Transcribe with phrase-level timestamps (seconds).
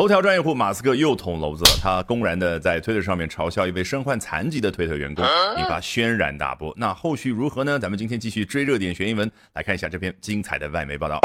[0.00, 5.22] 头条专业户马斯克又捅娄子了，他公然的在推特上面嘲笑一位身患残疾的推特员工，
[5.58, 6.72] 引发轩然大波。
[6.78, 7.78] 那后续如何呢？
[7.78, 11.20] 咱们今天继续追热点学英文，来看一下这篇精彩的外媒报道。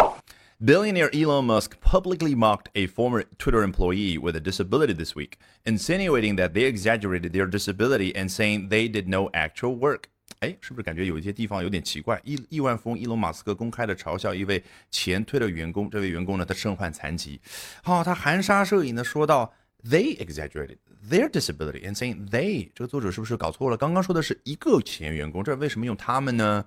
[0.59, 6.35] Billionaire Elon Musk publicly mocked a former Twitter employee with a disability this week, insinuating
[6.35, 10.09] that they exaggerated their disability and saying they did no actual work.
[10.39, 12.19] 哎，是不是感觉有一些地方有点奇怪？
[12.23, 14.61] 亿亿万富翁伊隆马斯克公开的嘲笑一位
[14.91, 17.39] 前退的员工，这位员工呢，他身患残疾。
[17.81, 19.53] 好，他含沙射影的说到
[19.83, 20.77] ，they exaggerated
[21.09, 23.77] their disability and saying they，这个作者是不是搞错了？
[23.77, 26.65] 刚刚说的是一个前员工，这为什么用他们呢？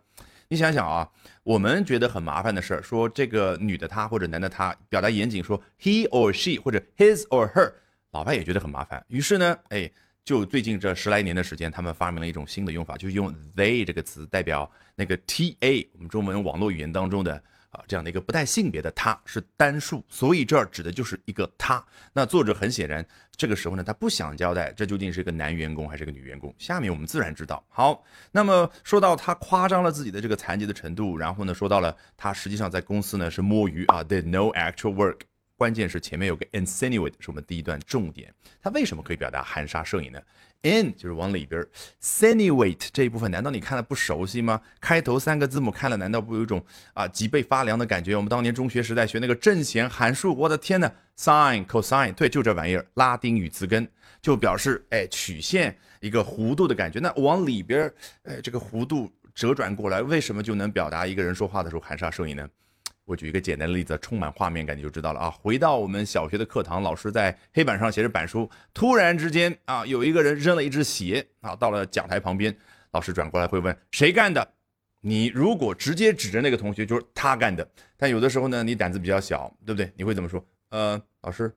[0.49, 1.09] 你想想啊，
[1.43, 7.75] 我们觉得很麻烦的事儿，说这个女的她或者男的他，表达严谨说 he or she 或者 his or her，
[8.13, 9.05] 老外也觉得很麻烦。
[9.09, 9.91] 于是呢，哎。
[10.29, 21.83] 就最近这十来年的时间，他们发明了一种新的用法，就用 they 这个词代表那个 ta，我们中文网络语言当中的啊这样的一个不带性别的他是单数，所以这儿指的就是一个他。
[22.13, 23.03] 那作者很显然
[23.37, 26.55] 这个时候呢，他不想交代这究竟是一个男员工还是个女员工。
[26.59, 27.65] 下面我们自然知道。
[27.71, 35.21] 好，那么说到他夸张了自己的这个残疾的程度，然后呢，说到了他实际上在公司呢是摸鱼啊，did no actual work。
[35.59, 38.33] 关键是前面有个 insinuate，是我们第一段重点。
[38.63, 40.23] 它为什么可以表达含沙射影呢
[40.63, 41.67] ？in 就是往里边
[42.01, 44.63] ，sinuate 这一部分难道你看了不熟悉吗？
[44.81, 46.65] 开头三个字母看了难道不有一种
[46.95, 48.15] 啊脊背发凉的感觉？
[48.15, 53.89] 我们当年中学时代学那个正弦函数，我的天呐 s i n cosine，对，就这玩意儿，拉丁语词根
[54.23, 57.01] 就表示哎曲线一个弧度的感觉。
[57.01, 57.93] 那往里边，
[58.23, 62.49] 哎这个弧度折转过来，为什么就能表达一个人说话的时候含沙射影呢？
[63.09, 65.31] 我举一个简单的例子，充满画面感，你就知道了啊！
[65.31, 72.55] 回到我们小学的课堂，老师在黑板上写着板书，突然之间啊，有一个人扔了一只鞋啊，到了讲台旁边，
[72.91, 74.47] 老师转过来会问谁干的？
[75.01, 77.67] 你如果直接指着那个同学，就是他干的。
[77.97, 79.91] 但有的时候呢，你胆子比较小，对不对？
[79.97, 80.45] 你会怎么说？
[80.69, 81.51] 呃，老师，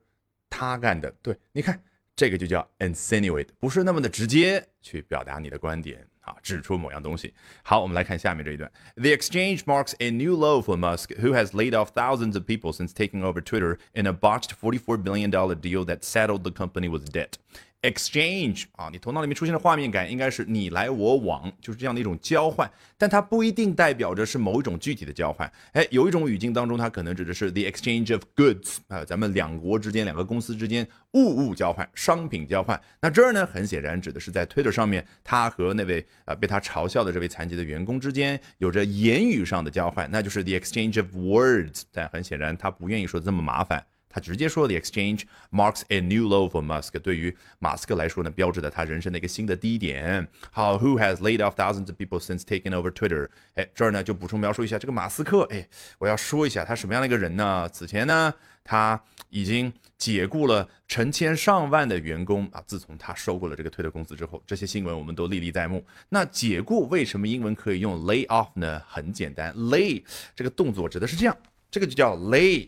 [0.50, 1.12] 他干的。
[1.22, 1.78] 对，你看
[2.16, 6.08] 这个就叫 insinuate，不是那么的直接去表达你的观点。
[6.21, 7.33] 啊，指出某样东西。
[7.63, 8.71] 好，我们来看下面这一段。
[8.97, 12.93] The exchange marks a new low for Musk, who has laid off thousands of people since
[12.93, 17.39] taking over Twitter in a botched $44 billion deal that saddled the company with debt.
[17.82, 25.52] Exchange 啊，你头脑里面出现的画面感应该是你来我往，就是这样的一种交换，但它不一定代表着是某一种具体的交换。
[25.74, 32.80] 哎，有一种语境当中，它可能指的是 the exchange of goods 啊，咱们两国之间、两个公司之间物物交换、商品交换。
[33.02, 41.82] 那这儿呢，很显然指的是在 Twitter 上面，他和那位啊被他嘲笑的这位残疾的员工之间有着言语上的交换，那就是 the exchange of words。
[41.92, 43.84] 但很显然，他不愿意说这么麻烦。
[44.12, 47.00] 他直接说，The exchange marks a new low for Musk。
[47.00, 50.28] 对于马斯克来说呢，标志着他人生的一个新的低点。
[50.52, 53.30] 好，Who has laid off thousands of people since taking over Twitter？
[53.56, 55.44] 哎，这儿呢就补充描述一下这个马斯克。
[55.52, 55.68] 哎，
[55.98, 57.70] 我要说一下他什么样的一个人呢？
[57.72, 58.34] 此前呢，
[58.64, 62.62] 他已经解雇了成千上万的员工啊。
[62.66, 65.86] 自从他收购了这个推特公司之后，这些新闻我们都历历在目。
[66.10, 68.82] 那解雇为什么英文可以用 lay off 呢？
[68.88, 70.04] 很简单，lay
[70.36, 71.38] 这个动作指的是这样，
[71.70, 72.68] 这个就叫 lay。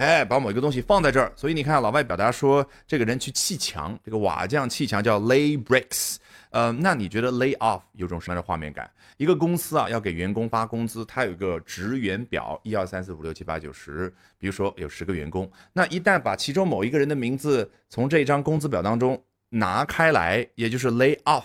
[0.00, 6.16] 哎，把某一个东西放在这儿，所以你看老外表达说这个人去砌墙，这个瓦匠砌墙叫 lay bricks。
[6.52, 8.90] 呃，那你觉得 lay off 有种什么样的画面感？
[9.18, 21.44] 一个公司啊，要给员工发工资，它有一个职员表，一二三四五六七八九十，比如说有十个员工，那一旦把其中某一个人的名字从这张工资表当中拿开来，也就是 lay off。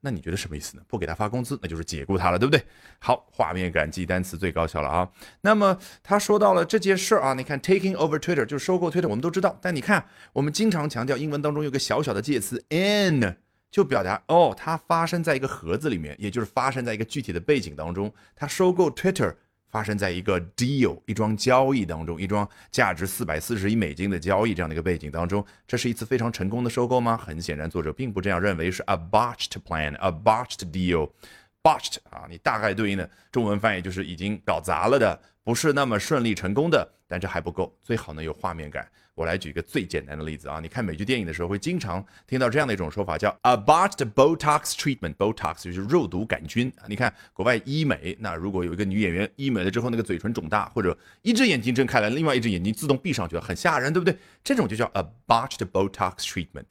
[0.00, 0.82] 那你觉得什么意思呢？
[0.88, 2.64] 不给他发工资，那就是解雇他了，对不对？
[2.98, 5.08] 好，画面感记单词最高效了啊。
[5.42, 9.58] 那么他说到了这件事儿啊，你看 taking over Twitter 就是收购 Twitter，我们都知道。
[9.60, 13.36] 但你看，我们经常强调英文当中有个小小的介词 in，
[13.70, 18.12] 就表达哦，它发生在一个盒子里面，也就是发生在一个具体的背景当中。
[18.34, 19.34] 他收购 Twitter。
[19.70, 27.16] 发生在一个 deal 一桩交易当中，一桩价值四百四十亿美金的交易这样的一个背景当中，这是一次非常成功的收购吗？
[27.16, 38.86] 很显然，作者并不这样认为，是 a botched plan，a botched deal，botched 啊，你大概对应的中文翻译就是已经搞砸了的，不是那么顺利成功的，但这还不够，最好呢有画面感。
[39.14, 45.14] 我来举一个最简单的例子啊，你看美剧电影的时候会经常听到这样的一种说法，叫 a botched Botox treatment。
[45.16, 46.84] Botox 就是肉毒杆菌啊。
[46.86, 54.16] 你看国外医美，那如果有一个女演员医美了之后，那个嘴唇肿大，或者一只眼睛睁开来，另外一只眼睛自动闭上去了，很吓人，对不对？
[54.42, 56.70] 这种就叫 a botched Botox treatment。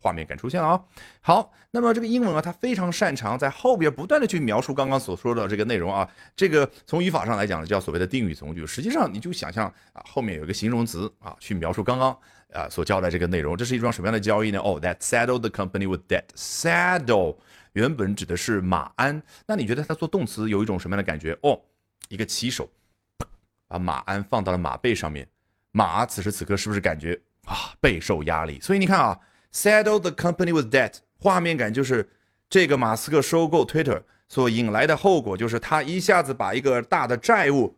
[0.00, 0.84] 画面感出现了啊！
[1.20, 6.08] 好，那么这个英文啊，它非常擅长在后边不断的去描述刚刚所说的这个内容啊。
[6.36, 8.66] 这个从语法上来讲呢，叫所谓的定语从句。
[8.66, 12.16] 实际上，你就想象啊，后面有一个形容词啊，去描述刚刚
[12.52, 13.56] 啊所交代这个内容。
[13.56, 14.60] 这是一桩什么样的交易呢？
[14.60, 16.24] 哦，that saddled the company with debt。
[16.36, 17.36] saddle
[17.72, 21.36] 原本指的是马鞍，那你觉得它做动词有一种什么样的感觉？
[21.42, 21.60] 哦，
[22.08, 22.70] 一个骑手
[23.66, 25.28] 把马鞍放到了马背上面。
[25.72, 28.58] 马此时此刻是不是感觉啊备受压力？
[28.60, 29.18] 所以你看啊
[29.52, 32.08] Saddle the company with debt，画面感就是
[32.48, 37.76] 这个马斯克收购 Twitter 所引来的后果，就是他一下子把一个大的债务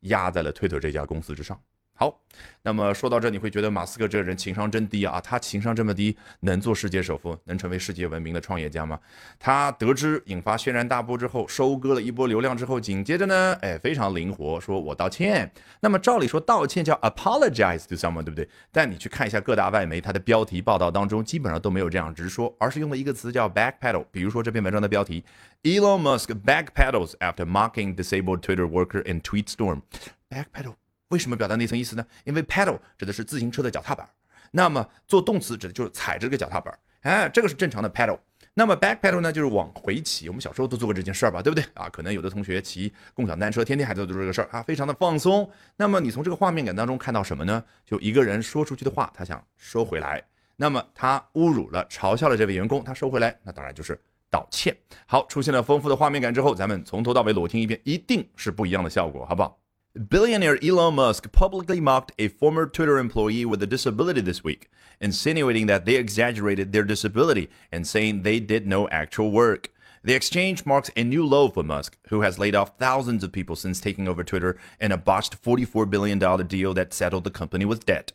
[0.00, 1.60] 压在了 Twitter 这家公司之上。
[2.00, 2.18] 好，
[2.62, 5.20] 那么说到这，你会觉得马斯克这个人情商真低啊？
[5.20, 8.98] 他情商这么低，能做世界首富，能成为世界闻名的创业家吗？
[9.38, 15.52] 他得知引发轩然大波之后，收割了一波流量之后，紧接着呢，哎，非常灵活，说我道歉。
[15.80, 18.48] 那么照理说道歉叫 apologize to someone，对不对？
[18.72, 24.06] 但你去看一下各大外媒，它的标题报道当中基本上都没有这样直说，而是用了一个词叫 backpedal。
[24.10, 25.22] 比如说这篇文章的标题
[25.64, 29.82] ：Elon Musk backpedals after mocking disabled Twitter worker in tweet storm。
[30.30, 30.79] backpedal。
[31.10, 32.04] 为什么表达那层意思呢？
[32.24, 34.08] 因为 pedal 指的是自行车的脚踏板，
[34.50, 38.18] 那么做动词指的就是踩着这个脚踏板，哎，这个是正常的 pedal。
[38.52, 40.28] 那么 back pedal 呢，就是往回骑。
[40.28, 41.88] 我们小时候都做过这件事儿吧，对不对啊？
[41.88, 45.48] 可能有的同学骑共享单车，天天还在做这个事儿啊，非常的放松。
[45.76, 47.62] 那么你从这个画面感当中看到什么呢？
[47.86, 50.22] 就一个人说出去的话，他想收回来。
[50.56, 53.98] 那么他侮辱了、嘲笑了这位员工，他收回来，那当然就是
[54.28, 54.76] 道歉。
[55.06, 59.59] 好，出现了丰富的画面感之后，咱们从头到尾裸听一遍，一定是不一样的效果，好不好
[59.97, 65.67] ？Billionaire Elon Musk publicly mocked a former Twitter employee with a disability this week, insinuating
[65.67, 69.71] that they exaggerated their disability and saying they did no actual work.
[70.03, 73.55] The exchange marks a new low for Musk, who has laid off thousands of people
[73.55, 77.85] since taking over Twitter in a botched $44 billion deal that settled the company with
[77.85, 78.11] debt.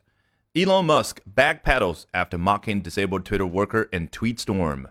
[0.54, 4.88] Elon Musk backpedals after mocking disabled Twitter worker in tweet storm.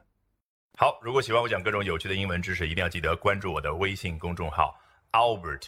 [0.78, 4.76] 好，如果喜欢我讲各种有趣的英文知识，一定要记得关注我的微信公众号
[5.12, 5.68] Albert